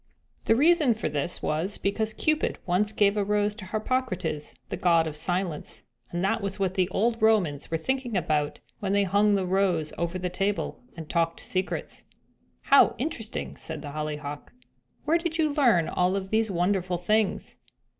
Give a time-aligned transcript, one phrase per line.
[0.45, 5.05] The reason for this was because Cupid once gave a rose to Harpocrates, the God
[5.05, 9.35] of Silence, and that was what the old Romans were thinking about when they hung
[9.35, 12.03] the rose over the table and talked secrets."
[12.61, 14.51] "How interesting!" said the Hollyhock.
[15.05, 17.57] "Where did you learn all of these wonderful things?"